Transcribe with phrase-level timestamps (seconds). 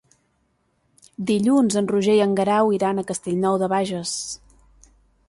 [1.31, 4.15] Dilluns en Roger i en Guerau iran a Castellnou de Bages.